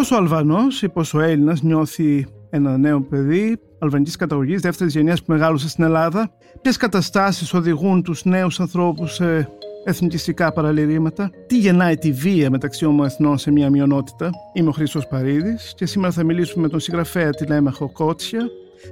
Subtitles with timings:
[0.00, 5.22] Πόσο ο Αλβανός ή πόσο ο Έλληνας νιώθει ένα νέο παιδί αλβανικής καταγωγής δεύτερης γενιάς
[5.22, 6.30] που μεγάλωσε στην Ελλάδα,
[6.62, 9.48] ποιες καταστάσεις οδηγούν τους νέους ανθρώπους σε
[9.84, 15.74] εθνικιστικά παραλυρήματα, τι γεννάει τη βία μεταξύ ομοεθνών σε μια μειονότητα; Είμαι ο Χρήστος Παρίδης
[15.76, 18.46] και σήμερα θα μιλήσουμε με τον συγγραφέα Τηλέμαχο Κότσια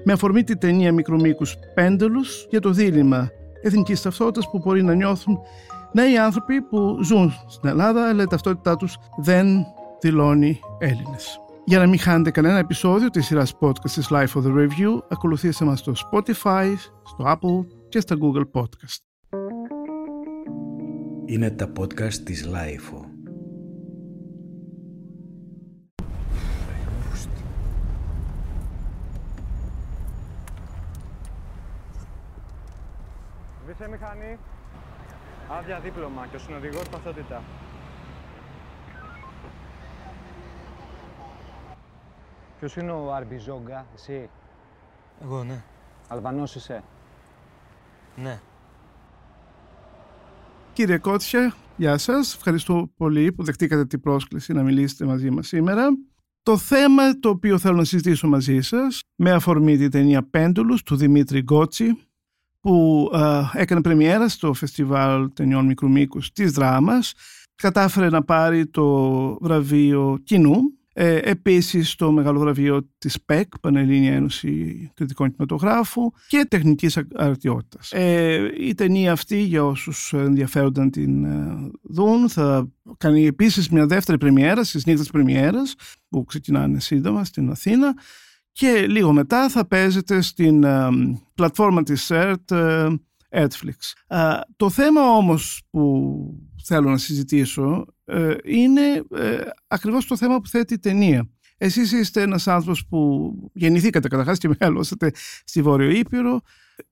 [0.05, 3.31] με αφορμή τη ταινία μικρομήκους Πέντελους για το δίλημα
[3.63, 5.39] εθνικής ταυτότητας που μπορεί να νιώθουν
[5.93, 9.67] νέοι άνθρωποι που ζουν στην Ελλάδα αλλά η ταυτότητά τους δεν
[10.01, 11.41] δηλώνει Έλληνες.
[11.65, 15.65] Για να μην χάνετε κανένα επεισόδιο της σειράς podcast της Life of the Review, ακολουθήστε
[15.65, 16.75] μας στο Spotify,
[17.05, 18.99] στο Apple και στα Google Podcast.
[21.27, 23.05] Είναι τα podcast της Life.
[33.67, 34.39] Βίσε μηχανή.
[35.59, 37.43] Άδεια δίπλωμα και ο συνοδηγός παθότητα.
[42.59, 44.29] Ποιος είναι ο Αρμπιζόγκα, εσύ;
[45.23, 45.63] Εγώ, ναι.
[46.09, 46.83] Αλβανός είσαι;
[48.17, 48.41] Ναι.
[50.73, 52.35] Κύριε Κότσια, γεια σας.
[52.35, 55.89] Ευχαριστώ πολύ που δεχτήκατε την πρόσκληση να μιλήσετε μαζί μας σήμερα.
[56.43, 60.97] Το θέμα το οποίο θέλω να συζητήσω μαζί σας με αφορμή την ταινία Πέντουλους του
[60.97, 61.99] Δημήτρη Γκότσι
[62.61, 63.09] που
[63.53, 67.13] έκανε πρεμιέρα στο Φεστιβάλ Ταινιών Μικρού Μήκους της Δράμας
[67.55, 68.87] κατάφερε να πάρει το
[69.41, 76.99] βραβείο κοινού ε, επίσης το μεγάλο βραβείο της ΠΕΚ, Πανελλήνια Ένωση Κριτικών Κινηματογράφου και τεχνικής
[77.15, 77.93] αρτιότητας.
[77.93, 83.87] Ε, η ταινία αυτή για όσους ενδιαφέρονταν να την ε, δουν θα κάνει επίσης μια
[83.87, 85.75] δεύτερη πρεμιέρα στις νύχτες πρεμιέρας
[86.09, 87.95] που ξεκινάνε σύντομα στην Αθήνα
[88.53, 90.89] και λίγο μετά θα παίζεται στην ε,
[91.35, 92.51] πλατφόρμα της ΕΡΤ
[93.31, 93.77] Netflix.
[94.57, 96.15] το θέμα όμως που
[96.65, 101.29] θέλω να συζητήσω ε, είναι ε, ακριβώς το θέμα που θέτει η ταινία.
[101.57, 105.11] Εσείς είστε ένας άνθρωπος που γεννηθήκατε καταρχάς και μεγαλώσατε
[105.45, 106.41] στη Βόρειο Ήπειρο,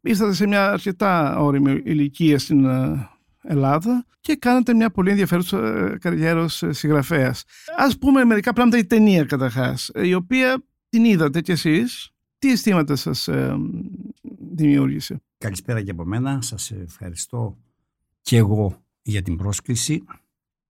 [0.00, 3.08] ήρθατε σε μια αρκετά όρημη ηλικία στην ε,
[3.42, 5.58] Ελλάδα και κάνατε μια πολύ ενδιαφέρουσα
[6.00, 7.44] καριέρα ως συγγραφέας.
[7.76, 12.10] Ας πούμε μερικά πράγματα η ταινία καταρχάς, η οποία την είδατε κι εσείς.
[12.38, 13.28] Τι αισθήματα σας
[14.54, 16.42] δημιούργησε; Καλησπέρα και από μένα.
[16.42, 17.56] Σας ευχαριστώ
[18.20, 20.04] και εγώ για την πρόσκληση.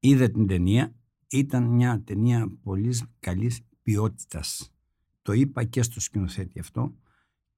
[0.09, 0.94] Είδα την ταινία.
[1.28, 4.72] Ήταν μια ταινία πολύ καλής ποιότητας.
[5.22, 6.94] Το είπα και στο σκηνοθέτη αυτό.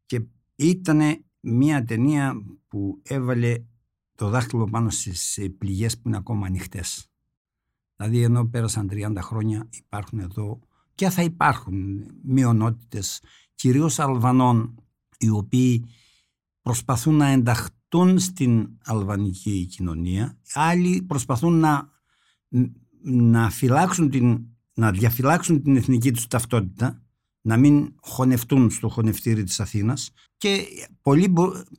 [0.06, 0.22] Και
[0.56, 1.00] ήταν
[1.41, 3.54] μια ταινία που έβαλε
[4.14, 7.10] το δάχτυλο πάνω στις πληγές που είναι ακόμα ανοιχτές.
[7.97, 10.60] Δηλαδή ενώ πέρασαν 30 χρόνια υπάρχουν εδώ
[10.94, 13.22] και θα υπάρχουν μειονότητες
[13.54, 14.75] κυρίως Αλβανών
[15.19, 15.84] οι οποίοι
[16.62, 21.97] προσπαθούν να ενταχτούν στην αλβανική κοινωνία, άλλοι προσπαθούν να,
[23.03, 27.03] να, φυλάξουν την, να διαφυλάξουν την εθνική τους ταυτότητα,
[27.41, 30.64] να μην χωνευτούν στο χωνευτήρι της Αθήνας και
[31.03, 31.32] πολλοί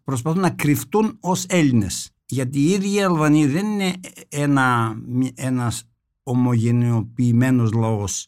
[0.04, 2.12] προσπαθούν να κρυφτούν ως Έλληνες.
[2.26, 3.94] Γιατί οι ίδιοι οι Αλβανοί δεν είναι
[4.30, 4.96] ένα,
[5.36, 5.84] ένας
[6.24, 8.28] ομογενειοποιημένος λαός.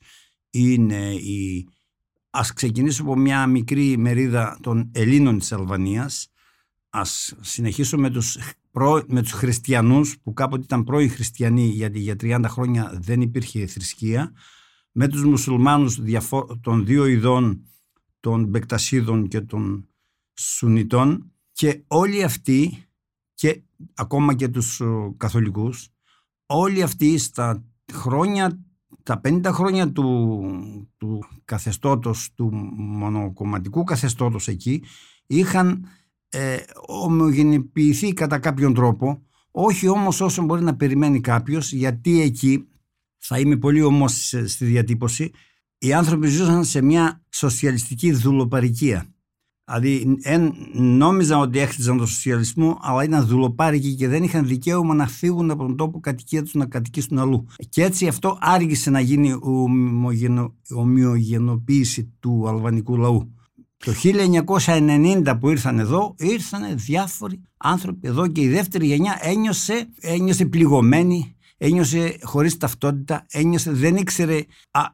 [0.49, 1.67] Είναι η...
[2.29, 6.31] Ας ξεκινήσω από μια μικρή μερίδα των Ελλήνων της Αλβανίας
[6.91, 8.37] ας συνεχίσω με τους,
[8.71, 13.65] προ, με τους χριστιανούς που κάποτε ήταν πρώοι χριστιανοί γιατί για 30 χρόνια δεν υπήρχε
[13.65, 14.31] θρησκεία
[14.91, 15.99] με τους μουσουλμάνους
[16.61, 17.65] των δύο ειδών
[18.19, 19.87] των Μπεκτασίδων και των
[20.33, 22.85] Σουνιτών και όλοι αυτοί
[23.33, 24.81] και ακόμα και τους
[25.17, 25.89] καθολικούς
[26.45, 28.59] όλοι αυτοί στα χρόνια
[29.03, 30.41] τα 50 χρόνια του,
[30.97, 34.83] του καθεστώτος του μονοκομματικού καθεστώτος εκεί
[35.27, 35.85] είχαν
[36.31, 39.21] ε, ομογενοποιηθεί κατά κάποιον τρόπο
[39.51, 42.67] όχι όμως όσο μπορεί να περιμένει κάποιος γιατί εκεί
[43.17, 45.31] θα είμαι πολύ όμως στη διατύπωση
[45.77, 49.11] οι άνθρωποι ζούσαν σε μια σοσιαλιστική δουλοπαρικία
[49.71, 55.07] Δηλαδή εν, νόμιζαν ότι έχτιζαν τον σοσιαλισμό αλλά ήταν δουλοπάρικοι και δεν είχαν δικαίωμα να
[55.07, 57.45] φύγουν από τον τόπο κατοικία τους να κατοικήσουν αλλού.
[57.69, 59.35] Και έτσι αυτό άργησε να γίνει η
[60.73, 63.35] ομοιογενοποίηση του αλβανικού λαού.
[63.85, 63.91] Το
[64.65, 71.35] 1990 που ήρθαν εδώ, ήρθαν διάφοροι άνθρωποι εδώ και η δεύτερη γενιά ένιωσε, ένιωσε πληγωμένη,
[71.57, 74.39] ένιωσε χωρίς ταυτότητα, ένιωσε, δεν ήξερε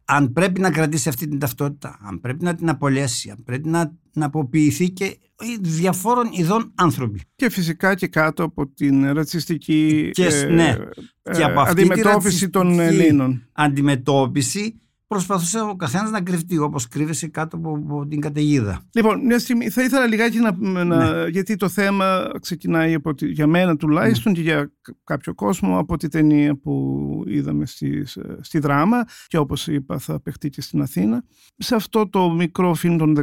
[0.05, 3.93] αν πρέπει να κρατήσει αυτή την ταυτότητα, αν πρέπει να την απολέσει, αν πρέπει να,
[4.13, 5.17] να αποποιηθεί και
[5.59, 7.21] διαφόρων ειδών άνθρωποι.
[7.35, 10.75] Και φυσικά και κάτω από την ρατσιστική και, ε, ναι,
[11.23, 13.47] ε, και από αυτή αντιμετώπιση των Ελλήνων.
[13.51, 18.81] Αντιμετώπιση προσπαθούσε ο καθένας να κρυφτεί όπως κρύβεσαι κάτω από, από την καταιγίδα.
[18.93, 20.83] Λοιπόν, μια στιγμή θα ήθελα λιγάκι να.
[20.83, 24.71] να γιατί το θέμα ξεκινάει από τη, για μένα τουλάχιστον και για
[25.03, 28.05] κάποιο κόσμο από τη ταινία που είδαμε στη,
[28.41, 31.23] στη δράμα και όπως είπα θα παιχτεί και στην Αθήνα.
[31.57, 33.17] Σε αυτό το μικρό φιλμ των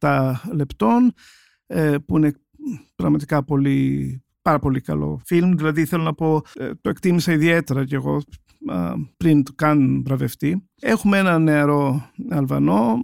[0.00, 1.12] 17 λεπτών
[1.66, 2.32] ε, που είναι
[2.94, 5.54] πραγματικά πολύ πάρα πολύ καλό φιλμ.
[5.54, 8.22] Δηλαδή θέλω να πω, ε, το εκτίμησα ιδιαίτερα κι εγώ
[9.16, 10.68] πριν καν βραβευτεί.
[10.80, 13.00] Έχουμε ένα νεαρό Αλβανό,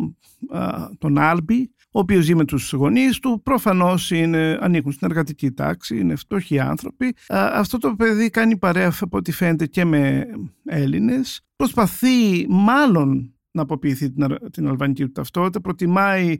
[0.99, 5.99] τον Άλμπι, ο οποίος ζει με τους γονείς του, προφανώς είναι, ανήκουν στην εργατική τάξη,
[5.99, 7.15] είναι φτωχοί άνθρωποι.
[7.29, 10.27] Αυτό το παιδί κάνει παρέα από ό,τι φαίνεται και με
[10.65, 11.41] Έλληνες.
[11.57, 16.37] Προσπαθεί μάλλον να αποποιηθεί την, την αλβανική του ταυτότητα, προτιμάει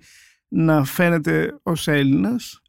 [0.51, 2.61] να φαίνεται ως Έλληνας.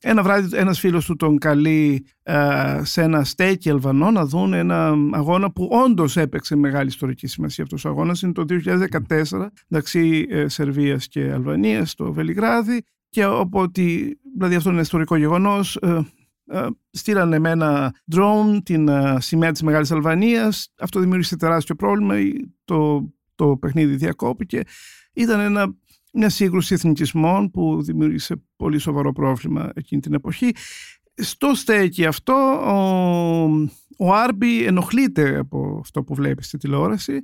[0.00, 4.94] Ένα βράδυ ένας φίλος του τον καλεί ε, σε ένα στέκι Αλβανό να δουν ένα
[5.12, 8.22] αγώνα που όντως έπαιξε μεγάλη ιστορική σημασία αυτός ο αγώνας.
[8.22, 8.44] Είναι το
[9.08, 12.82] 2014 μεταξύ ε, Σερβίας και Αλβανίας στο Βελιγράδι.
[13.10, 13.82] Και οπότε
[14.36, 16.00] δηλαδή αυτό είναι ιστορικό γεγονός ε,
[16.90, 20.72] στείλανε με ένα drone την σημαία της Μεγάλης Αλβανίας.
[20.78, 22.14] Αυτό δημιούργησε τεράστιο πρόβλημα
[22.64, 24.62] το, το παιχνίδι διακόπηκε.
[25.12, 25.74] Ήταν ένα
[26.12, 30.52] μια σύγκρουση εθνικισμών που δημιούργησε πολύ σοβαρό πρόβλημα εκείνη την εποχή.
[31.14, 32.34] Στο στέκι αυτό
[32.66, 33.48] ο,
[33.98, 37.20] ο Άρμπι ενοχλείται από αυτό που βλέπει στη τηλεόραση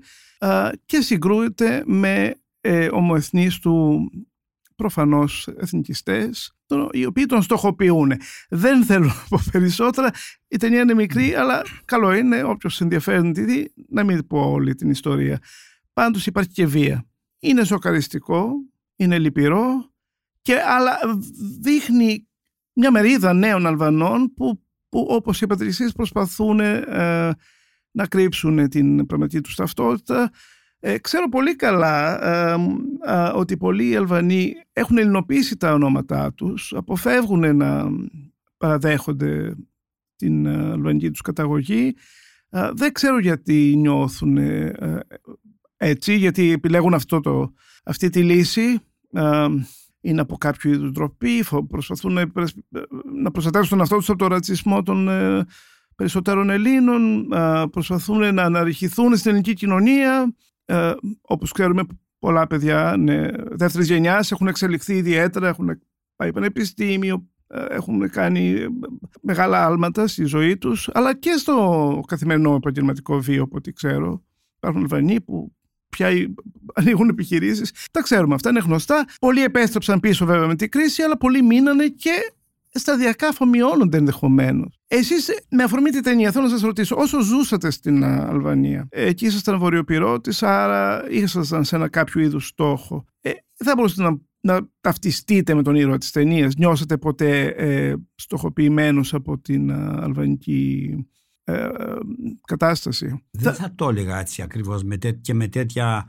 [0.86, 4.08] και συγκρούεται με ε, ομοεθνείς του
[4.76, 6.54] προφανώς εθνικιστές
[6.90, 8.12] οι οποίοι τον στοχοποιούν.
[8.48, 10.10] Δεν θέλω να πω περισσότερα,
[10.48, 14.50] η ταινία είναι μικρή αλλά καλό είναι όποιος ενδιαφέρει να τη δει να μην πω
[14.50, 15.38] όλη την ιστορία.
[15.92, 17.06] Πάντως υπάρχει και βία.
[17.38, 18.52] Είναι σοκαριστικό,
[18.96, 19.92] είναι λυπηρό,
[20.44, 20.98] και, αλλά
[21.60, 22.28] δείχνει
[22.72, 27.34] μια μερίδα νέων Αλβανών που, που όπως είπατε εσείς προσπαθούν ε,
[27.90, 30.30] να κρύψουν την πραγματική τους ταυτότητα.
[30.78, 32.56] Ε, ξέρω πολύ καλά ε,
[33.34, 37.86] ότι πολλοί Αλβανοί έχουν ελληνοποιήσει τα ονόματά τους, αποφεύγουν να
[38.56, 39.54] παραδέχονται
[40.16, 41.94] την αλβανική τους καταγωγή.
[42.72, 44.38] δεν ξέρω γιατί νιώθουν
[45.76, 47.52] έτσι, γιατί επιλέγουν αυτό το,
[47.84, 48.78] αυτή τη λύση
[50.00, 52.24] είναι από κάποιο είδους ντροπή, προσπαθούν να,
[53.22, 55.46] να προστατεύσουν τον εαυτό τους από τον ρατσισμό των ε,
[55.94, 57.28] περισσότερων Ελλήνων,
[57.70, 60.34] προσπαθούν να αναρριχηθούν στην ελληνική κοινωνία.
[60.64, 61.82] Ε, όπως ξέρουμε
[62.18, 65.80] πολλά παιδιά ναι, δεύτερης γενιάς έχουν εξελιχθεί ιδιαίτερα, έχουν
[66.16, 68.66] πάει πανεπιστήμιο, ε, έχουν κάνει
[69.20, 74.22] μεγάλα άλματα στη ζωή τους, αλλά και στο καθημερινό επαγγελματικό βίο, από ό,τι ξέρω.
[74.56, 75.54] Υπάρχουν Αλβανοί που
[75.96, 76.08] πια
[76.74, 77.72] ανοίγουν επιχειρήσεις.
[77.90, 79.04] Τα ξέρουμε αυτά, είναι γνωστά.
[79.20, 82.10] Πολλοί επέστρεψαν πίσω βέβαια με την κρίση, αλλά πολλοί μείνανε και
[82.70, 84.78] σταδιακά αφομοιώνονται ενδεχομένως.
[84.86, 89.58] Εσείς, με αφορμή την ταινία, θέλω να σας ρωτήσω, όσο ζούσατε στην Αλβανία, εκεί ήσασταν
[89.58, 93.04] βορειοπυρώτη, άρα ήσασταν σε ένα κάποιο είδους στόχο.
[93.20, 99.14] Ε, θα μπορούσατε να, να ταυτιστείτε με τον ήρωα της ταινίας, νιώσατε ποτέ ε, στοχοποιημένος
[99.14, 100.94] από την αλβανική
[101.44, 101.68] ε,
[102.46, 103.22] κατάσταση.
[103.30, 106.06] Δεν θα το έλεγα έτσι ακριβώς με και με τέτοια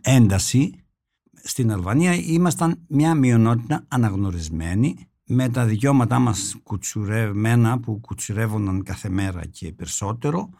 [0.00, 0.74] ένταση.
[1.42, 9.46] Στην Αλβανία ήμασταν μια μειονότητα αναγνωρισμένη με τα δικαιώματά μας κουτσουρευμένα που κουτσουρεύονταν κάθε μέρα
[9.46, 10.50] και περισσότερο.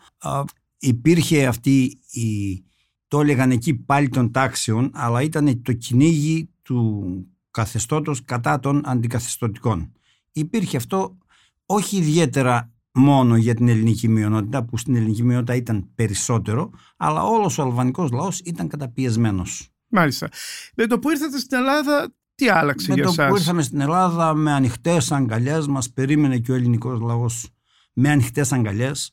[0.78, 2.64] υπήρχε αυτή η,
[3.08, 9.92] το έλεγαν εκεί πάλι των τάξεων, αλλά ήταν το κυνήγι του καθεστώτος κατά των αντικαθεστωτικών.
[10.32, 11.18] Υπήρχε αυτό
[11.66, 17.58] όχι ιδιαίτερα μόνο για την ελληνική μειονότητα που στην ελληνική μειονότητα ήταν περισσότερο αλλά όλος
[17.58, 19.68] ο αλβανικός λαός ήταν καταπιεσμένος.
[19.88, 20.28] Μάλιστα.
[20.74, 23.80] Με το που ήρθατε στην Ελλάδα τι άλλαξε με για το σας; που ήρθαμε στην
[23.80, 27.48] Ελλάδα με ανοιχτές αγκαλιές μας περίμενε και ο ελληνικός λαός
[27.92, 29.12] με ανοιχτές αγκαλιές.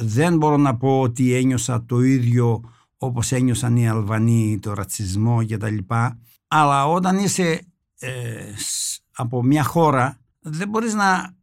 [0.00, 2.60] δεν μπορώ να πω ότι ένιωσα το ίδιο
[2.96, 7.66] όπως ένιωσαν οι Αλβανοί το ρατσισμό και τα λοιπά αλλά όταν είσαι
[7.98, 8.52] ε,
[9.12, 11.34] από μια χώρα δεν μπορείς να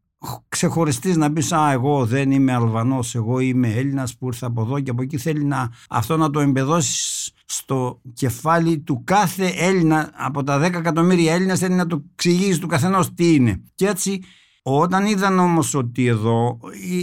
[0.50, 4.80] ξεχωριστείς να πεις «Α, εγώ δεν είμαι Αλβανός, εγώ είμαι Έλληνας που ήρθα από εδώ
[4.80, 10.44] και από εκεί» θέλει να, αυτό να το εμπεδώσεις στο κεφάλι του κάθε Έλληνα από
[10.44, 13.64] τα 10 εκατομμύρια Έλληνας θέλει να το εξηγήσεις του καθενός τι είναι.
[13.76, 14.22] Και έτσι
[14.64, 16.60] όταν είδαν όμως ότι εδώ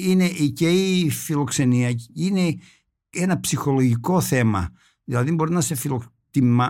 [0.07, 2.59] είναι και η φιλοξενία είναι
[3.11, 4.71] ένα ψυχολογικό θέμα
[5.05, 5.77] δηλαδή μπορεί να σε,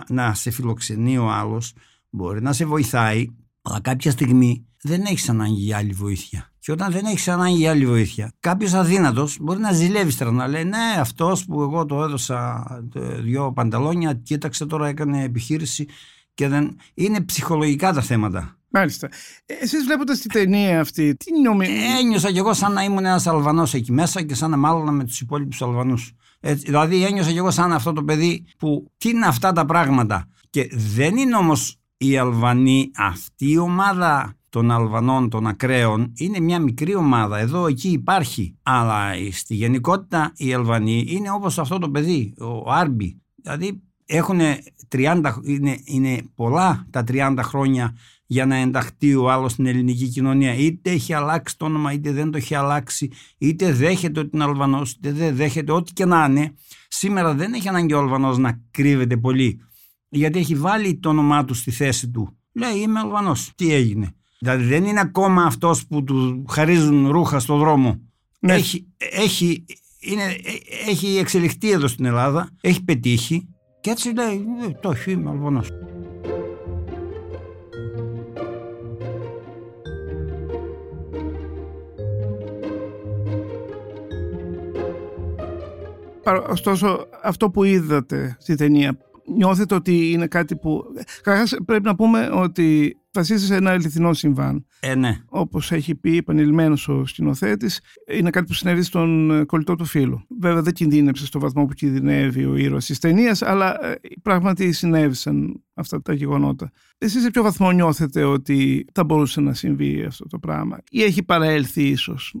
[0.07, 1.73] να σε φιλοξενεί ο άλλος
[2.09, 3.27] μπορεί να σε βοηθάει
[3.61, 6.51] αλλά κάποια στιγμή δεν έχεις ανάγκη για άλλη βοήθεια.
[6.59, 10.47] Και όταν δεν έχεις ανάγκη για άλλη βοήθεια, κάποιος αδύνατος μπορεί να ζηλεύει τώρα να
[10.47, 12.65] λέει: Ναι, αυτός που εγώ το έδωσα
[13.21, 15.87] δυο πανταλόνια, κοίταξε τώρα έκανε επιχείρηση
[16.33, 16.77] και δεν...
[16.93, 18.55] είναι ψυχολογικά τα θέματα.
[18.69, 19.09] Μάλιστα.
[19.45, 21.67] Ε, εσείς βλέποντας την ταινία αυτή, τι νομι...
[21.99, 25.03] Ένιωσα κι εγώ σαν να ήμουν ένας Αλβανός εκεί μέσα και σαν να μάλλον με
[25.03, 26.11] τους υπόλοιπους Αλβανούς.
[26.39, 30.27] Έτσι, δηλαδή ένιωσα κι εγώ σαν αυτό το παιδί που τι είναι αυτά τα πράγματα.
[30.49, 36.59] Και δεν είναι όμως οι Αλβανοί αυτή η ομάδα των Αλβανών, των ακραίων, είναι μια
[36.59, 37.37] μικρή ομάδα.
[37.37, 38.55] Εδώ εκεί υπάρχει.
[38.63, 43.21] Αλλά στη γενικότητα οι Αλβανοί είναι όπως αυτό το παιδί, ο Άρμπι.
[43.35, 44.39] Δηλαδή έχουν
[44.91, 50.53] 30, είναι, είναι πολλά τα 30 χρόνια για να ενταχθεί ο άλλος στην ελληνική κοινωνία.
[50.53, 54.91] Είτε έχει αλλάξει το όνομα, είτε δεν το έχει αλλάξει, είτε δέχεται ότι είναι Αλβανός,
[54.91, 56.53] είτε δεν δέχεται, ό,τι και να είναι.
[56.87, 59.61] Σήμερα δεν έχει ανάγκη ο Αλβανός να κρύβεται πολύ,
[60.11, 62.37] γιατί έχει βάλει το όνομά του στη θέση του.
[62.51, 63.51] Λέει Είμαι Αλβανός.
[63.55, 64.15] Τι έγινε.
[64.39, 68.01] Δηλαδή δεν είναι ακόμα αυτός που του χαρίζουν ρούχα στο δρόμο.
[68.39, 68.53] Ναι.
[68.53, 69.65] Έχει, έχει,
[69.99, 70.35] είναι,
[70.87, 73.47] έχει εξελιχθεί εδώ στην Ελλάδα, έχει πετύχει
[73.81, 75.69] και έτσι λέει: «Ε, Το έχει, είμαι Αλβανός.
[86.49, 88.97] Ωστόσο, αυτό που είδατε στη ταινία,
[89.35, 90.83] νιώθετε ότι είναι κάτι που...
[91.21, 94.65] Καταρχάς πρέπει να πούμε ότι βασίζεται σε ένα αληθινό συμβάν.
[94.79, 95.17] Ε, ναι.
[95.25, 100.25] Όπως έχει πει επανειλημμένος ο σκηνοθέτης, είναι κάτι που συνέβη στον ε, κολλητό του φίλου.
[100.39, 105.63] Βέβαια δεν κινδύνεψε στο βαθμό που κινδυνεύει ο ήρωας της ταινίας, αλλά ε, πράγματι συνέβησαν
[105.73, 106.71] αυτά τα γεγονότα.
[106.97, 108.23] Εσείς σε ποιο βαθμό νιώθετε
[108.93, 112.35] θα μπορούσε να συμβεί αυτό το πράγμα; Ή έχει παραέλθει ίσως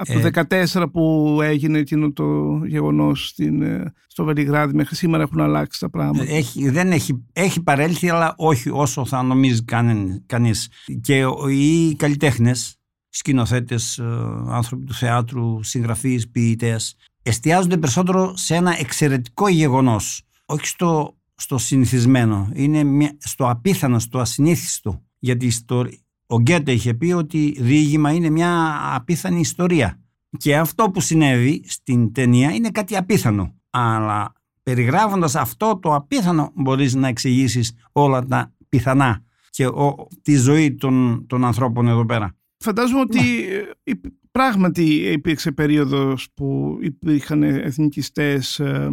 [0.00, 2.24] από το 2014 ε, που έγινε εκείνο το
[2.66, 6.32] γεγονός ε, στο Βελιγράδι μέχρι σήμερα έχουν αλλάξει τα πράγματα.
[6.32, 10.68] Έχει, δεν έχει, έχει παρέλθει αλλά όχι όσο θα νομίζει κανεί, κανείς.
[11.00, 12.76] Και οι καλλιτέχνες,
[13.08, 14.04] σκηνοθέτες, ε,
[14.48, 20.22] άνθρωποι του θεάτρου, συγγραφείς, ποιητές εστιάζονται περισσότερο σε ένα εξαιρετικό γεγονός.
[20.44, 22.48] Όχι στο, στο συνηθισμένο.
[22.54, 25.02] Είναι μια, στο απίθανο, στο ασυνήθιστο.
[25.18, 25.86] Γιατί στο,
[26.30, 30.00] ο Γκέτε είχε πει ότι διήγημα είναι μια απίθανη ιστορία.
[30.36, 33.54] Και αυτό που συνέβη στην ταινία είναι κάτι απίθανο.
[33.70, 34.32] Αλλά
[34.62, 41.26] περιγράφοντας αυτό το απίθανο μπορείς να εξηγήσεις όλα τα πιθανά και ο, τη ζωή των,
[41.26, 42.36] των ανθρώπων εδώ πέρα.
[42.56, 43.94] Φαντάζομαι ότι ναι.
[44.30, 48.90] πράγματι υπήρξε περίοδος που υπήρχαν εθνικιστές ε,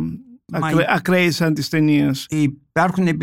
[0.88, 2.25] ακραίε σαν της ταινίας.
[2.29, 3.17] Υπάρχουν ε,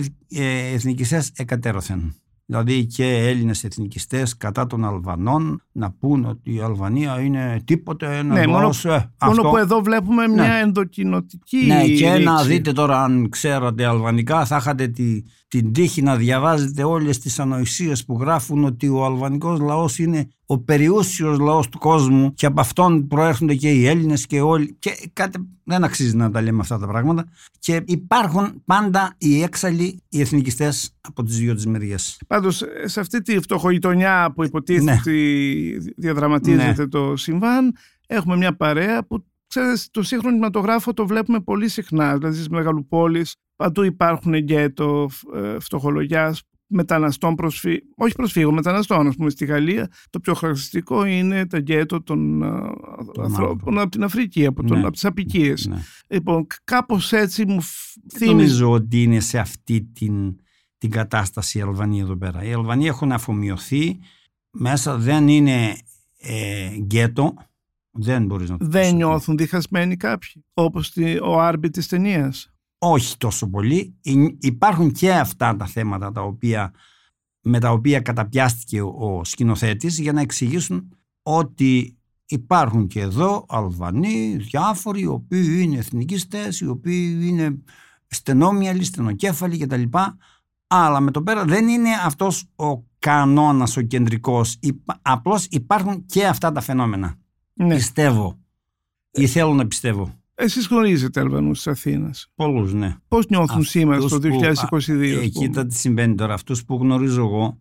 [0.72, 2.14] εθνικιστές εκατέρωθεν
[2.46, 8.34] δηλαδή και Έλληνες εθνικιστές κατά των Αλβανών να πούν ότι η Αλβανία είναι τίποτε ένα
[8.34, 10.60] ναι, μόνο, ε, μόνο που εδώ βλέπουμε μια ναι.
[10.60, 16.16] ενδοκινοτική Ναι και να δείτε τώρα αν ξέρατε αλβανικά θα είχατε τη, την τύχη να
[16.16, 21.78] διαβάζετε όλες τις ανοησίες που γράφουν ότι ο αλβανικός λαός είναι ο περιούσιος λαός του
[21.78, 26.30] κόσμου και από αυτόν προέρχονται και οι Έλληνες και όλοι και κάτι δεν αξίζει να
[26.30, 27.24] τα λέμε αυτά τα πράγματα
[27.58, 32.20] και υπάρχουν πάντα οι έξαλλοι οι εθνικιστές από τις δύο τις μεριές.
[32.26, 34.98] Πάντως σε αυτή τη φτωχογειτονιά που υποτίθεται ναι.
[35.00, 36.88] ότι διαδραματίζεται ναι.
[36.88, 42.34] το συμβάν έχουμε μια παρέα που ξέρετε το σύγχρονο κινηματογράφο το βλέπουμε πολύ συχνά δηλαδή
[42.34, 47.78] στις μεγαλοπόλεις παντού υπάρχουν γκέτο ε, φτωχολογιάς μεταναστών, προσφύ...
[47.96, 49.06] όχι προσφύγων, μεταναστών.
[49.06, 52.42] Ας πούμε, στη Γαλλία το πιο χαρακτηριστικό είναι τα γκέτο των
[53.22, 54.82] ανθρώπων από την Αφρική, από, τον, ναι.
[54.82, 55.66] από τις απικίες.
[55.66, 55.76] Ναι.
[56.08, 57.62] Λοιπόν, κάπως έτσι μου
[58.12, 58.32] θυμίζει.
[58.32, 60.36] Νομίζω ότι είναι σε αυτή την,
[60.78, 62.42] την κατάσταση η Αλβανία εδώ πέρα.
[62.42, 63.98] Οι Αλβανοί έχουν αφομοιωθεί,
[64.50, 65.76] μέσα δεν είναι
[66.18, 67.34] ε, γκέτο,
[67.90, 70.92] δεν μπορείς να το Δεν νιώθουν διχασμένοι κάποιοι, όπως
[71.22, 72.53] ο Άρμπι της ταινίας
[72.90, 73.94] όχι τόσο πολύ.
[74.40, 76.72] Υπάρχουν και αυτά τα θέματα τα οποία,
[77.42, 84.36] με τα οποία καταπιάστηκε ο, ο σκηνοθέτης για να εξηγήσουν ότι υπάρχουν και εδώ Αλβανοί,
[84.36, 87.58] διάφοροι, οι οποίοι είναι εθνικιστές, οι οποίοι είναι
[88.06, 89.82] στενόμυαλοι, στενοκέφαλοι κτλ.
[90.66, 94.58] Αλλά με το πέρα δεν είναι αυτός ο κανόνας, ο κεντρικός.
[95.02, 97.14] Απλώς υπάρχουν και αυτά τα φαινόμενα.
[97.52, 97.74] Ναι.
[97.74, 98.38] Πιστεύω
[99.10, 100.14] ή θέλω να πιστεύω.
[100.34, 102.30] Εσείς γνωρίζετε Αλβανού της Αθήνας.
[102.34, 102.96] Πολλούς, ναι.
[103.08, 106.34] Πώς νιώθουν σήμερα στο 2022, ε, Κοίτα τι συμβαίνει τώρα.
[106.34, 107.58] Αυτούς που γνωρίζω εγώ,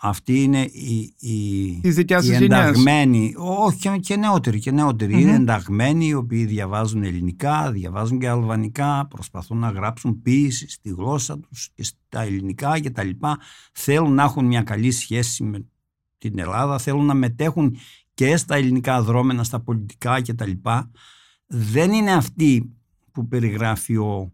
[0.00, 3.34] αυτοί είναι οι, οι, οι ενταγμένοι.
[3.36, 4.58] Όχι, και νεότεροι.
[4.58, 5.20] Και νεότεροι.
[5.20, 11.38] Είναι ενταγμένοι οι οποίοι διαβάζουν ελληνικά, διαβάζουν και αλβανικά, προσπαθούν να γράψουν ποίηση στη γλώσσα
[11.38, 13.10] τους και στα ελληνικά κτλ.
[13.72, 15.66] Θέλουν να έχουν μια καλή σχέση με
[16.18, 17.76] την Ελλάδα, θέλουν να μετέχουν
[18.14, 20.50] και στα ελληνικά δρόμενα, στα πολιτικά κτλ
[21.48, 22.72] δεν είναι αυτή
[23.12, 24.32] που περιγράφει ο,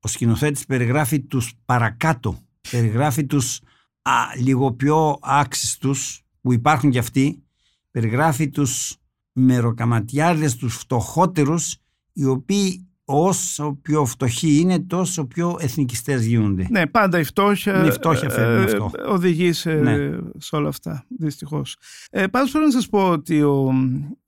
[0.00, 2.38] ο σκηνοθέτης, περιγράφει τους παρακάτω,
[2.70, 3.60] περιγράφει τους
[4.02, 7.42] α, λίγο πιο άξιστους που υπάρχουν κι αυτοί,
[7.90, 8.96] περιγράφει τους
[9.32, 11.76] μεροκαματιάρδες, τους φτωχότερους,
[12.12, 16.66] οι οποίοι όσο πιο φτωχοί είναι τόσο πιο εθνικιστές γίνονται.
[16.70, 18.90] Ναι, πάντα η φτώχεια, Ναι, η φτώχεια φέρνει ε, αυτό.
[19.06, 19.96] οδηγεί σε, Ναι.
[20.38, 21.76] σε όλα αυτά, δυστυχώς.
[22.10, 23.72] Ε, πάντως θέλω να σας πω ότι ο,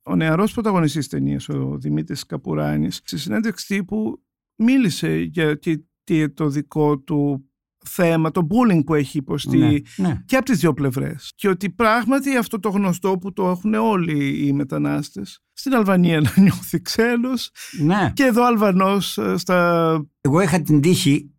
[0.05, 4.23] ο νεαρός πρωταγωνιστής της ταινίας, ο Δημήτρης Καπουράνης, στη συνέντευξη τύπου
[4.57, 7.49] μίλησε για και, και το δικό του
[7.85, 10.23] θέμα, το bullying που έχει υποστεί Ναι, ναι.
[10.27, 11.33] και από τις δύο πλευρές.
[11.35, 16.33] Και ότι πράγματι αυτό το γνωστό που το έχουν όλοι οι μετανάστες, στην Αλβανία να
[16.37, 17.51] νιώθει ξέλος
[17.83, 18.13] ναι.
[18.15, 20.07] και εδώ Αλβανός ε, στα...
[20.21, 21.31] Εγώ είχα την τύχη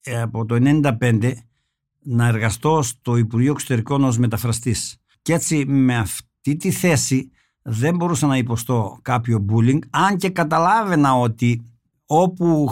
[0.00, 1.32] ε, από το 1995
[2.02, 4.96] να εργαστώ στο Υπουργείο Εξωτερικών ως μεταφραστής.
[5.22, 7.30] Και έτσι με αυτή τη θέση
[7.66, 11.62] δεν μπορούσα να υποστώ κάποιο bullying, αν και καταλάβαινα ότι
[12.06, 12.68] όπου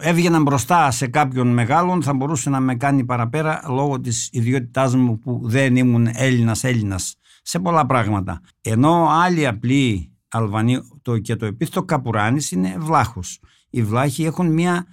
[0.00, 4.94] ε, έβγαινα μπροστά σε κάποιον μεγάλον θα μπορούσε να με κάνει παραπέρα λόγω της ιδιότητάς
[4.94, 8.40] μου που δεν ήμουν Έλληνας Έλληνας σε πολλά πράγματα.
[8.60, 13.40] Ενώ άλλοι απλοί Αλβανοί το, και το επίθετο Καπουράνης είναι βλάχος.
[13.70, 14.86] Οι βλάχοι έχουν μια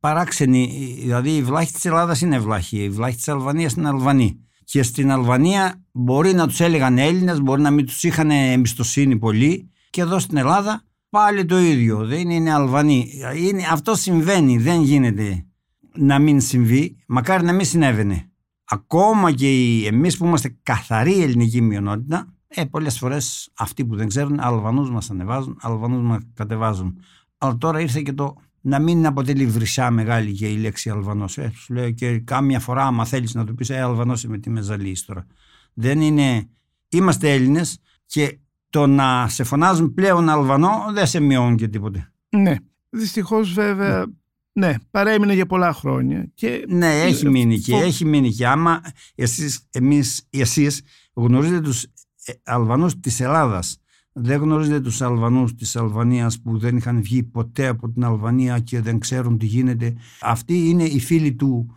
[0.00, 4.47] παράξενη, δηλαδή οι βλάχοι της Ελλάδας είναι βλάχοι, οι βλάχοι της Αλβανίας είναι Αλβανοί.
[4.70, 9.70] Και στην Αλβανία μπορεί να τους έλεγαν Έλληνες, μπορεί να μην τους είχαν εμπιστοσύνη πολύ
[9.90, 13.10] και εδώ στην Ελλάδα πάλι το ίδιο, δεν είναι Αλβανοί.
[13.36, 15.46] Είναι, αυτό συμβαίνει, δεν γίνεται
[15.94, 18.30] να μην συμβεί, μακάρι να μην συνέβαινε.
[18.64, 24.08] Ακόμα και οι, εμείς που είμαστε καθαρή ελληνική μειονότητα, ε, πολλές φορές αυτοί που δεν
[24.08, 27.00] ξέρουν, Αλβανούς μας ανεβάζουν, Αλβανούς μας κατεβάζουν.
[27.38, 31.38] Αλλά τώρα ήρθε και το να μην αποτελεί βρυσά μεγάλη και η λέξη Αλβανός.
[31.38, 34.50] Ε, σου λέω και κάμια φορά άμα θέλεις να του πεις ε, Αλβανός είμαι τι
[34.50, 35.26] με ζαλείς τώρα.
[35.74, 36.48] Δεν είναι,
[36.88, 38.38] είμαστε Έλληνες και
[38.70, 42.12] το να σε φωνάζουν πλέον Αλβανό δεν σε μειώνουν και τίποτε.
[42.28, 42.54] Ναι,
[42.90, 44.06] δυστυχώς βέβαια,
[44.52, 46.30] ναι, παρέμεινε για πολλά χρόνια.
[46.34, 48.80] Και Ναι, έχει μείνει και φο- έχει μείνει και άμα
[49.14, 51.82] εσείς, εμείς, εσείς γνωρίζετε τους
[52.24, 53.78] ε, Αλβανούς της Ελλάδας
[54.20, 58.80] δεν γνωρίζετε τους Αλβανούς της Αλβανίας που δεν είχαν βγει ποτέ από την Αλβανία και
[58.80, 59.94] δεν ξέρουν τι γίνεται.
[60.20, 61.74] Αυτοί είναι οι φίλοι του,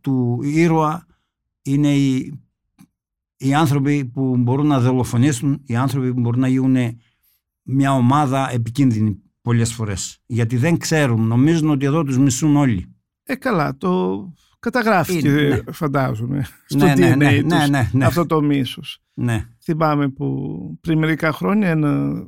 [0.00, 1.06] του ήρωα,
[1.62, 2.40] είναι οι,
[3.36, 6.98] οι άνθρωποι που μπορούν να δολοφονήσουν, οι άνθρωποι που μπορούν να γίνουν
[7.62, 10.18] μια ομάδα επικίνδυνη πολλές φορές.
[10.26, 12.94] Γιατί δεν ξέρουν, νομίζουν ότι εδώ τους μισούν όλοι.
[13.22, 15.72] Ε, καλά, το καταγράφηκε, Είναι, ναι.
[15.72, 18.04] φαντάζομαι, στο Ναι, DNA ναι, ναι, τους, ναι, ναι, ναι.
[18.04, 19.01] αυτό το μίσος.
[19.14, 19.48] Ναι.
[19.62, 22.22] Θυμάμαι που πριν μερικά χρόνια ένα,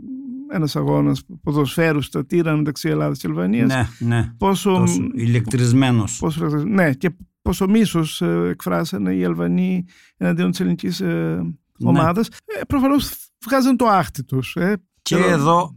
[0.50, 4.33] ένας αγώνας ποδοσφαίρους στα τύρα μεταξύ Ελλάδας και Αλβανίας, Ναι, ναι.
[4.38, 6.18] πόσο, Τόσο ηλεκτρισμένος.
[6.18, 9.85] πόσο, ναι, και πόσο μίσος ε, εκφράσανε οι Αλβανοί
[10.16, 11.40] εναντίον της ελληνικής ε,
[11.79, 11.88] Ναι.
[11.88, 12.29] ομάδας.
[12.29, 13.11] Ε, προφανώς
[13.47, 14.57] βγάζαν το άχτη τους.
[14.57, 14.83] Ε.
[15.03, 15.77] Και Θέλω- εδώ,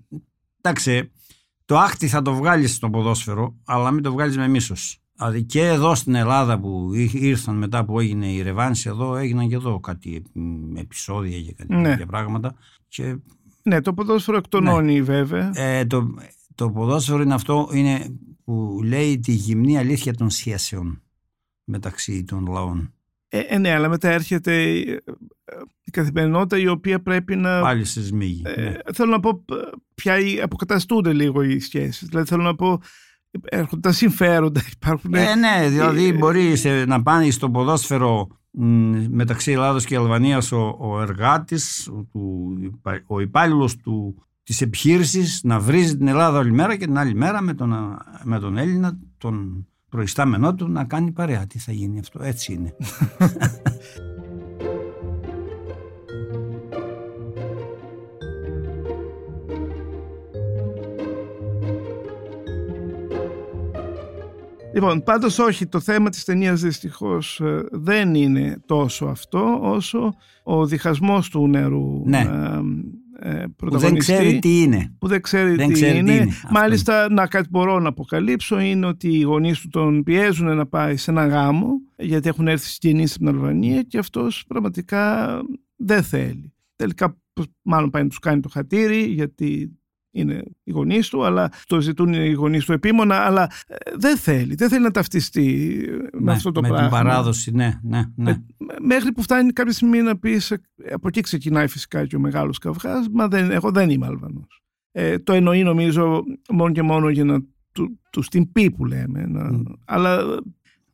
[0.62, 1.12] εντάξει,
[1.65, 5.00] το άχτη θα το βγάλεις στο ποδόσφαιρο, αλλά μην το βγάλεις με μίσος.
[5.17, 9.47] Δηλαδή και εδώ στην Ελλάδα που ήρ- ήρθαν μετά που έγινε η ρεβάνση εδώ, έγιναν
[9.49, 11.89] και εδώ κάτι μ, επεισόδια και κάτι Ναι.
[11.89, 12.56] τέτοια πράγματα.
[12.88, 13.15] Και
[13.63, 15.51] Ναι, το ποδόσφαιρο εκτονώνει βέβαια.
[15.56, 16.13] ε, το,
[16.56, 21.01] το ποδόσφαιρο είναι αυτό είναι που λέει τη γυμνή αλήθεια των σχέσεων
[21.63, 22.91] μεταξύ των λαών.
[23.30, 24.97] Ε, ε, ναι, αλλά μετά έρχεται ε, ε,
[25.84, 27.62] η καθημερινότητα η οποία πρέπει να...
[27.62, 28.41] Πάλι σε σμίγει.
[28.45, 28.75] Ε, ναι.
[28.93, 29.56] Θέλω να πω ε,
[29.95, 32.08] πια οι- αποκαταστούνται λίγο οι σχέσεις.
[32.08, 32.82] Δηλαδή θέλω να πω
[33.43, 35.13] έρχονται τα συμφέροντα, υπάρχουν...
[35.13, 40.52] Ε, ναι, δηλαδή ε, μπορεί σε- να πάνε στο ποδόσφαιρο μ, μεταξύ Ελλάδος και Αλβανίας
[40.52, 42.58] ο, ο εργάτης, ο, του,
[43.08, 47.41] ο υπάλληλος του, της επιχείρησης να βρίζει την Ελλάδα όλη μέρα και την άλλη μέρα
[47.41, 51.47] με τον, με τον Έλληνα, τον προϊστάμενό του να κάνει παρέα.
[51.47, 52.76] Τι θα γίνει αυτό, έτσι είναι.
[64.78, 70.13] Λοιπόν, πάντως όχι, το θέμα της ταινίας δυστυχώς ε, δεν είναι τόσο αυτό όσο
[70.44, 72.18] ο διχασμός του νερού Ναι.
[72.20, 72.60] ε,
[73.20, 74.13] ε, Που δεν πρωταγωνιστή.
[74.13, 74.96] ξέρει τι είναι.
[75.00, 76.12] που δεν ξέρει, Δεν τι, ξέρει τι είναι.
[76.13, 76.24] είναι.
[76.30, 80.66] Αυτό Μάλιστα, να κάτι μπορώ να αποκαλύψω είναι ότι οι γονείς του τον πιέζουν να
[80.68, 85.28] πάει σε ένα γάμο, γιατί έχουν έρθει συγγενείς από την Αλβανία και αυτός πραγματικά
[85.76, 86.54] δεν θέλει.
[86.76, 87.18] Τελικά,
[87.62, 89.78] μάλλον πάει να τους κάνει το χατήρι, γιατί
[90.19, 94.56] είναι οι γονείς του, αλλά το ζητούν οι γονείς του επίμονα, αλλά ε, δεν θέλει.
[94.56, 95.80] Δεν θέλει να ταυτιστεί
[96.13, 96.88] με Ναι, αυτό το με πράγμα.
[96.88, 98.32] την παράδοση, ναι, ναι, ναι.
[98.32, 98.36] Ε,
[98.82, 100.41] Μέχρι που φτάνει κάποια στιγμή να πει,
[100.91, 104.62] από εκεί ξεκινάει φυσικά και ο μεγάλος καυγάς, μα δεν, εγώ δεν είμαι Αλβανός.
[104.91, 107.39] Ε, το εννοεί νομίζω μόνο και μόνο για να
[107.71, 109.25] του, τους την πει που λέμε.
[109.25, 109.63] Να, Μμ.
[109.86, 110.19] αλλά,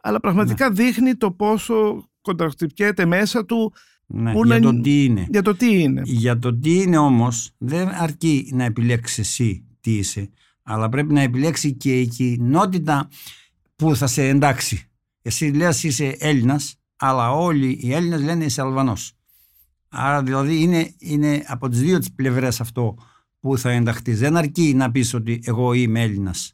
[0.01, 3.73] αλλά πραγματικά δείχνει το πόσο κοντραχτυπιέται μέσα του
[4.13, 4.31] ναι.
[4.31, 5.27] Πού Για να- το τι είναι.
[5.29, 6.01] για το τι είναι.
[6.05, 10.29] Για το τι είναι όμως δεν αρκεί να επιλέξεις εσύ τι είσαι
[10.63, 13.07] αλλά πρέπει να επιλέξει και η κοινότητα
[13.75, 14.87] που θα σε εντάξει.
[15.21, 19.13] Εσύ λες είσαι Έλληνας αλλά όλοι οι Έλληνες λένε είσαι Αλβανός.
[19.89, 22.95] Άρα δηλαδή είναι, είναι από τις δύο τις πλευρές αυτό
[23.39, 24.19] που θα ενταχθείς.
[24.19, 26.53] Δεν αρκεί να πεις ότι εγώ είμαι Έλληνας.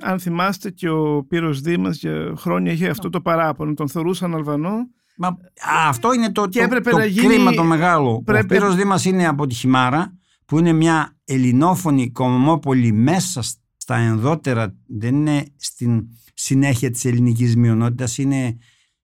[0.00, 3.74] Αν θυμάστε και ο Πύρος Δήμας για χρόνια είχε αυτό το παράπονο.
[3.74, 4.88] Τον θεωρούσαν Αλβανό.
[5.16, 8.22] Μα, α, αυτό είναι το, Και το, έπρεπε το να γίνει- κρίμα το μεγάλο.
[8.22, 10.14] Πρέπει- Ο Πύρος Δήμας είναι από τη Χιμάρα
[10.46, 13.42] που είναι μια ελληνόφωνη κομμόπολη μέσα
[13.76, 14.74] στα ενδότερα.
[14.86, 18.18] Δεν είναι στην συνέχεια της ελληνικής μειονότητας.
[18.18, 18.56] Είναι,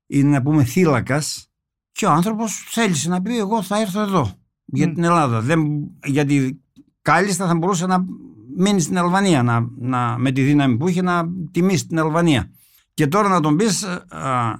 [0.07, 1.44] είναι να πούμε θύλακας.
[1.92, 4.31] Και ο άνθρωπος θέλησε να πει εγώ θα έρθω εδώ
[4.64, 4.92] για Μμ.
[4.94, 5.40] την Ελλάδα.
[5.40, 5.66] Δεν,
[6.05, 6.61] γιατί
[7.03, 8.05] κάλλιστα θα μπορούσε να
[8.57, 12.51] μείνει στην Αλβανία να, να, με τη δύναμη που είχε να τιμήσει την Αλβανία.
[12.94, 14.53] Και τώρα να τον πεις α,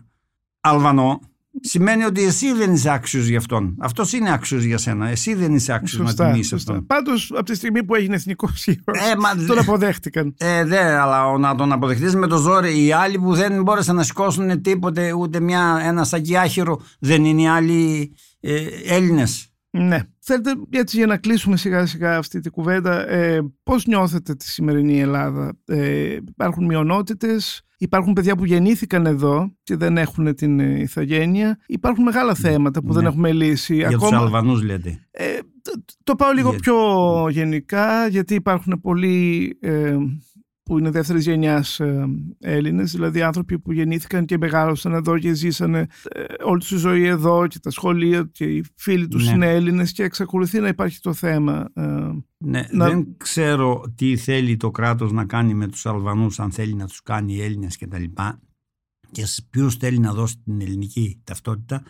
[0.60, 1.20] Αλβανό
[1.60, 3.76] σημαίνει ότι εσύ δεν είσαι άξιος για αυτόν.
[3.80, 5.08] Αυτός είναι άξιος για σένα.
[5.08, 6.24] Εσύ δεν είσαι άξιος να Σωστά.
[6.30, 6.72] τιμήσεις σωστά.
[6.72, 6.86] αυτόν.
[6.86, 10.34] Πάντως από τη στιγμή που έγινε εθνικό ήρωα, Ε, μα, τον αποδέχτηκαν.
[10.38, 12.84] ε, δε, αλλά ο- να τον αποδεχτείς με το ζόρι.
[12.84, 17.42] Οι άλλοι που δεν μπόρεσαν να σηκώσουν τίποτε, ούτε μια, ένα σακί άχυρο, δεν είναι
[17.42, 19.44] οι άλλοι ε, Έλληνες.
[19.70, 20.00] Ναι.
[20.20, 25.00] Θέλετε έτσι για να κλείσουμε σιγά σιγά αυτή την κουβέντα, ε, πώς νιώθετε τη σημερινή
[25.00, 31.58] Ελλάδα; Ε, υπάρχουν μειονότητες, υπάρχουν παιδιά που γεννήθηκαν εδώ και δεν έχουν την ε, ηθαγένεια.
[31.66, 33.08] Υπάρχουν μεγάλα θέματα που δεν Ναι.
[33.08, 33.74] έχουμε λύσει.
[33.76, 35.06] Για τους Αλβανούς λέτε.
[35.10, 35.24] Ε,
[35.62, 36.76] το, το πάω λίγο Για- πιο
[37.30, 39.96] γενικά, γιατί υπάρχουν πολλοί ε,
[40.70, 42.06] που είναι δεύτερης γενιάς ε,
[42.40, 47.46] Έλληνες, δηλαδή άνθρωποι που γεννήθηκαν και μεγάλωσαν εδώ και ζήσανε ε, όλη τη ζωή εδώ
[47.46, 49.33] και τα σχολεία και οι φίλοι τους Ναι.
[49.35, 51.68] είναι Έλληνες και εξακολουθεί να υπάρχει το θέμα.
[51.74, 51.83] ε,
[52.38, 56.74] Ναι, Να- Δεν ξέρω τι θέλει το κράτος να κάνει με τους Αλβανούς, αν θέλει
[56.74, 58.40] να τους κάνει οι Έλληνες και τα λοιπά
[59.11, 61.83] και σε ποιους θέλει να δώσει την ελληνική ταυτότητα,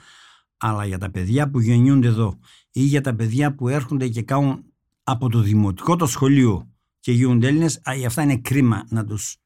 [0.56, 2.38] αλλά για τα παιδιά που γεννιούνται εδώ
[2.72, 4.64] ή για τα παιδιά που έρχονται και κάνουν
[5.02, 9.36] από το δημοτικό το σχολείο και γίνονται Έλληνες, α, για αυτά είναι κρίμα να τους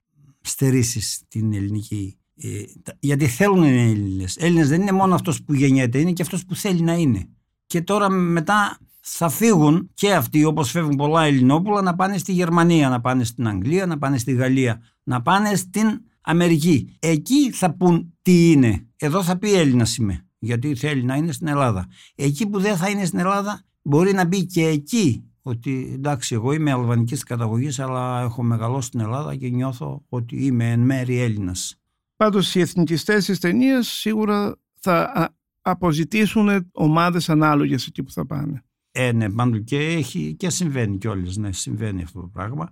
[0.41, 4.37] στερήσεις την ελληνική ε, τα- γιατί θέλουν να είναι Έλληνες.
[4.37, 7.29] Έλληνες δεν είναι μόνο αυτός που γεννιέται, είναι και αυτός που θέλει να είναι.
[7.67, 12.89] Και τώρα μετά θα φύγουν και αυτοί όπως φεύγουν πολλά Ελληνόπουλα να πάνε στη Γερμανία,
[12.89, 16.97] να πάνε στην Αγγλία, να πάνε στη Γαλλία, να πάνε στην Αμερική.
[16.99, 18.87] Εκεί θα πούν τι είναι.
[18.97, 21.87] Εδώ θα πει Έλληνας είμαι, γιατί θέλει να είναι στην Ελλάδα.
[22.15, 26.53] Εκεί που δεν θα είναι στην Ελλάδα μπορεί να μπει και εκεί ότι εντάξει εγώ
[26.53, 31.77] είμαι αλβανικής καταγωγής αλλά έχω μεγαλώσει στην Ελλάδα και νιώθω ότι είμαι εν μέρη Έλληνας.
[32.17, 35.29] πάντως οι εθνικιστές της ταινίας σίγουρα θα α,
[35.61, 38.65] αποζητήσουν ομάδες ανάλογες εκεί που θα πάνε.
[38.91, 42.71] Ε, ναι, πάντου και, έχει, και συμβαίνει κιόλας, ναι, συμβαίνει αυτό το πράγμα.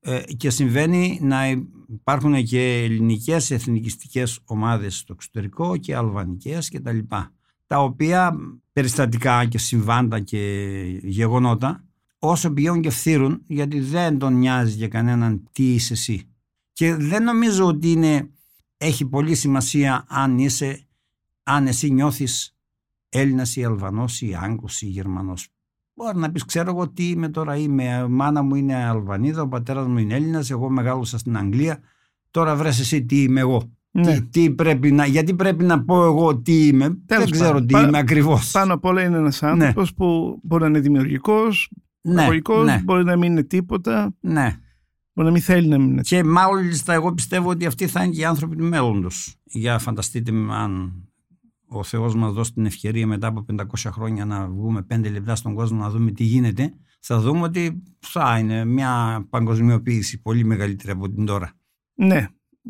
[0.00, 1.46] Ε, και συμβαίνει να
[1.88, 7.32] υπάρχουν και ελληνικές εθνικιστικές ομάδες στο εξωτερικό και αλβανικές και τα λοιπά.
[7.66, 8.36] Τα οποία
[8.72, 10.40] περιστατικά και συμβάντα και
[11.02, 11.87] γεγονότα
[12.18, 16.22] όσο πηγαίνουν και φθύρουν γιατί δεν τον νοιάζει για κανέναν τι είσαι εσύ.
[16.72, 18.30] Και δεν νομίζω ότι είναι,
[18.76, 20.86] έχει πολύ σημασία αν είσαι,
[21.42, 22.56] αν εσύ νιώθεις
[23.08, 25.48] Έλληνας ή Αλβανός ή Άγκος ή Γερμανός.
[25.94, 29.48] Μπορεί να πεις ξέρω εγώ τι είμαι τώρα είμαι, η μάνα μου είναι Αλβανίδα, ο
[29.48, 31.80] πατέρας μου είναι Έλληνας, εγώ μεγάλωσα στην Αγγλία,
[32.30, 33.72] τώρα βρες εσύ τι είμαι εγώ.
[33.90, 34.14] Ναι.
[34.14, 37.66] Τι, τι πρέπει να, γιατί πρέπει να πω εγώ τι είμαι, Τέλος δεν ξέρω πάντων.
[37.66, 38.50] τι Πα- είμαι ακριβώς.
[38.50, 41.70] Πάνω απ' όλα είναι ένας άνθρωπος που μπορεί να είναι δημιουργικός,
[42.08, 44.56] ναι, παραγωγικός, ναι, μπορεί να μην είναι τίποτα, ναι.
[45.12, 48.12] μπορεί να μην θέλει να μην είναι Και μάλιστα εγώ πιστεύω ότι αυτοί θα είναι
[48.12, 49.34] και οι άνθρωποι του μέλλοντος.
[49.44, 51.02] Για φανταστείτε με αν
[51.68, 55.54] ο Θεός μας δώσει την ευκαιρία μετά από 500 χρόνια να βγούμε 5 λεπτά στον
[55.54, 61.10] κόσμο να δούμε τι γίνεται, θα δούμε ότι θα είναι μια παγκοσμιοποίηση πολύ μεγαλύτερη από
[61.10, 61.52] την τώρα.
[61.94, 62.26] Ναι,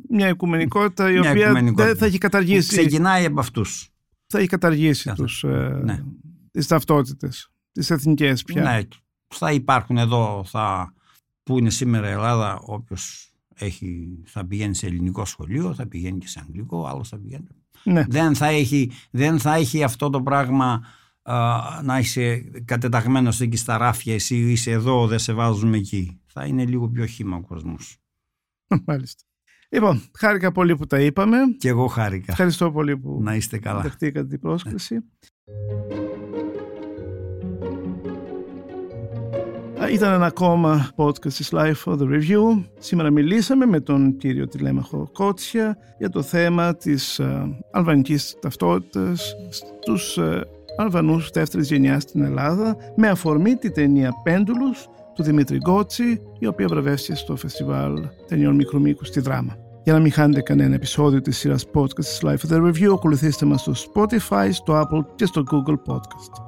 [0.09, 1.85] μια οικουμενικότητα η Μια οποία οικουμενικότητα.
[1.87, 3.89] δεν θα έχει Που καταργήσει, ξεκινάει από αυτούς.
[4.27, 5.23] θα έχει καταργήσει Αυτό.
[5.25, 6.03] τους, ε, Ναι.
[6.51, 8.63] τις ταυτότητες, τις εθνικές πια.
[8.63, 8.81] Ναι,
[9.29, 10.95] θα υπάρχουν εδώ, θα,
[11.43, 16.29] που είναι σήμερα η Ελλάδα, όποιος έχει, θα πηγαίνει σε ελληνικό σχολείο, θα πηγαίνει και
[16.29, 17.47] σε αγγλικό, άλλος θα πηγαίνει.
[17.85, 18.05] Ναι.
[18.09, 20.83] Δεν, θα έχει, δεν θα έχει αυτό το πράγμα
[21.23, 26.21] α, να είσαι κατεταγμένος εκεί στα ράφια, εσύ είσαι εδώ, δεν σε βάζουμε εκεί.
[26.27, 27.97] Θα είναι λίγο πιο χύμα ο κόσμος.
[28.87, 29.23] Μάλιστα.
[29.71, 31.37] Λοιπόν, χάρηκα πολύ που τα είπαμε.
[31.59, 32.33] Και εγώ χάρηκα.
[32.33, 33.81] Ευχαριστώ πολύ που Να είστε καλά.
[33.81, 34.95] δεχτήκατε την πρόσκληση.
[34.95, 35.01] Α,
[39.93, 42.65] Ήταν ένα ακόμα podcast της Life for the Review.
[42.79, 50.19] Σήμερα μιλήσαμε με τον κύριο Τηλέμαχο Κότσια για το θέμα της α, αλβανικής ταυτότητας στους
[50.19, 50.45] α,
[50.77, 56.67] Αλβανούς δεύτερης γενιάς στην Ελλάδα με αφορμή τη ταινία Πέντουλους του Δημήτρη Γκότσι η οποία
[56.67, 59.57] βραβεύτηκε στο φεστιβάλ ταινιών μικρού μήκους στη Δράμα.
[59.85, 63.47] Για να μην χάνετε κανένα επεισόδιο της σειράς podcast της Life of the Review, ακολουθήστε
[63.47, 66.48] μας στο Spotify, στο Apple και στο Google Podcast.